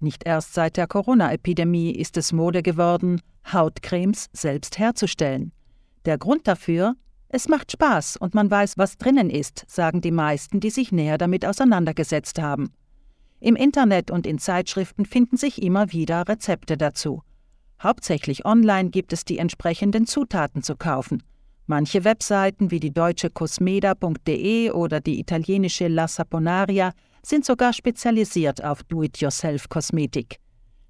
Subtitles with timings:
[0.00, 3.20] Nicht erst seit der Corona-Epidemie ist es Mode geworden,
[3.52, 5.52] Hautcremes selbst herzustellen.
[6.04, 6.94] Der Grund dafür?
[7.28, 11.18] Es macht Spaß und man weiß, was drinnen ist, sagen die meisten, die sich näher
[11.18, 12.72] damit auseinandergesetzt haben.
[13.40, 17.22] Im Internet und in Zeitschriften finden sich immer wieder Rezepte dazu.
[17.82, 21.22] Hauptsächlich online gibt es die entsprechenden Zutaten zu kaufen.
[21.66, 26.92] Manche Webseiten wie die deutsche cosmeda.de oder die italienische La Saponaria
[27.28, 30.38] sind sogar spezialisiert auf Do-it-yourself-Kosmetik.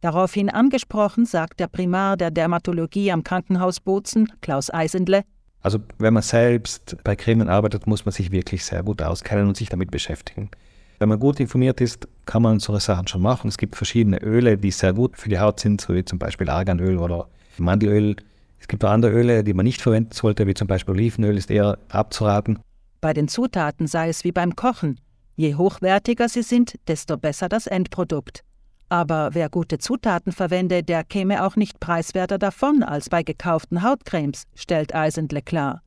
[0.00, 5.24] Daraufhin angesprochen, sagt der Primar der Dermatologie am Krankenhaus Bozen, Klaus Eisendle,
[5.62, 9.56] also wenn man selbst bei Cremen arbeitet, muss man sich wirklich sehr gut auskennen und
[9.56, 10.50] sich damit beschäftigen.
[10.98, 13.48] Wenn man gut informiert ist, kann man solche Sachen schon machen.
[13.48, 16.48] Es gibt verschiedene Öle, die sehr gut für die Haut sind, so wie zum Beispiel
[16.48, 18.16] Arganöl oder Mandelöl.
[18.60, 21.50] Es gibt auch andere Öle, die man nicht verwenden sollte, wie zum Beispiel Olivenöl, ist
[21.50, 22.58] eher abzuraten.
[23.00, 25.00] Bei den Zutaten sei es wie beim Kochen.
[25.34, 28.44] Je hochwertiger sie sind, desto besser das Endprodukt.
[28.88, 34.44] Aber wer gute Zutaten verwende, der käme auch nicht preiswerter davon als bei gekauften Hautcremes,
[34.54, 35.80] stellt Eisendle klar.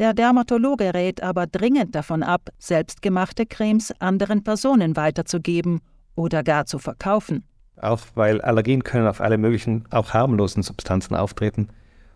[0.00, 5.80] Der Dermatologe rät aber dringend davon ab, selbstgemachte Cremes anderen Personen weiterzugeben
[6.16, 7.44] oder gar zu verkaufen.
[7.80, 11.68] Auch weil Allergien können auf alle möglichen, auch harmlosen Substanzen auftreten.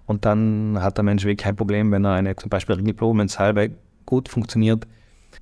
[0.06, 3.70] Und dann hat der Mensch wirklich kein Problem, wenn er eine zum Beispiel Ringelblumensalbe
[4.04, 4.86] gut funktioniert,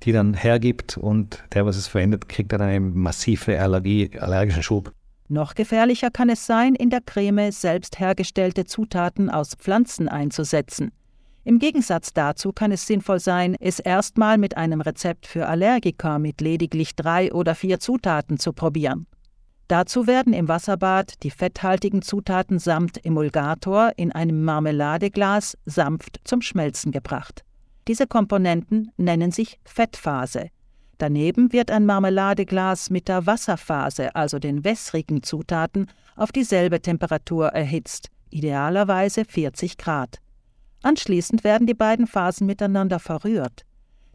[0.03, 4.93] die dann hergibt und der, was es verwendet, kriegt dann eine massive Allergie, allergischen Schub.
[5.27, 10.91] Noch gefährlicher kann es sein, in der Creme selbst hergestellte Zutaten aus Pflanzen einzusetzen.
[11.43, 16.41] Im Gegensatz dazu kann es sinnvoll sein, es erstmal mit einem Rezept für Allergiker mit
[16.41, 19.05] lediglich drei oder vier Zutaten zu probieren.
[19.67, 26.91] Dazu werden im Wasserbad die fetthaltigen Zutaten samt Emulgator in einem Marmeladeglas sanft zum Schmelzen
[26.91, 27.43] gebracht.
[27.87, 30.49] Diese Komponenten nennen sich Fettphase.
[30.97, 38.09] Daneben wird ein Marmeladeglas mit der Wasserphase, also den wässrigen Zutaten, auf dieselbe Temperatur erhitzt,
[38.29, 40.19] idealerweise 40 Grad.
[40.81, 43.65] Anschließend werden die beiden Phasen miteinander verrührt.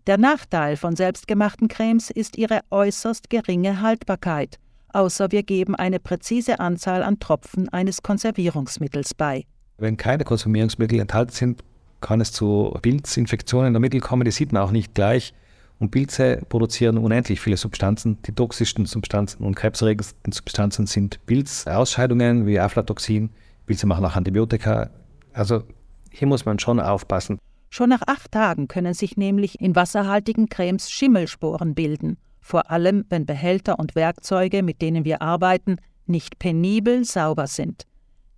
[0.07, 6.59] Der Nachteil von selbstgemachten Cremes ist ihre äußerst geringe Haltbarkeit, außer wir geben eine präzise
[6.59, 9.45] Anzahl an Tropfen eines Konservierungsmittels bei.
[9.77, 11.65] Wenn keine Konservierungsmittel enthalten sind,
[12.01, 15.35] kann es zu Pilzinfektionen der Mittel kommen, die sieht man auch nicht gleich.
[15.79, 18.19] Und Pilze produzieren unendlich viele Substanzen.
[18.27, 23.31] Die toxischsten Substanzen und krebserregendsten Substanzen sind Pilzausscheidungen wie Aflatoxin.
[23.65, 24.91] Pilze machen auch Antibiotika.
[25.33, 25.63] Also
[26.11, 27.39] hier muss man schon aufpassen.
[27.71, 32.19] Schon nach acht Tagen können sich nämlich in wasserhaltigen Cremes Schimmelsporen bilden.
[32.41, 37.87] Vor allem, wenn Behälter und Werkzeuge, mit denen wir arbeiten, nicht penibel sauber sind.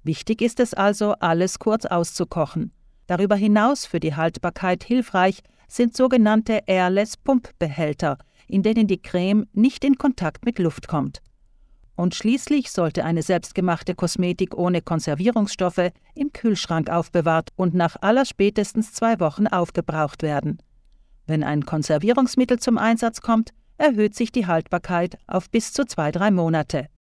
[0.05, 2.73] Wichtig ist es also, alles kurz auszukochen.
[3.07, 9.97] Darüber hinaus für die Haltbarkeit hilfreich sind sogenannte Airless-Pumpbehälter, in denen die Creme nicht in
[9.97, 11.21] Kontakt mit Luft kommt.
[11.95, 19.21] Und schließlich sollte eine selbstgemachte Kosmetik ohne Konservierungsstoffe im Kühlschrank aufbewahrt und nach allerspätestens zwei
[19.21, 20.59] Wochen aufgebraucht werden.
[21.27, 26.31] Wenn ein Konservierungsmittel zum Einsatz kommt, erhöht sich die Haltbarkeit auf bis zu zwei, drei
[26.31, 26.89] Monate.